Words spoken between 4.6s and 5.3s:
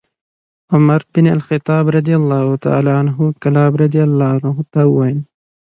ته وویل: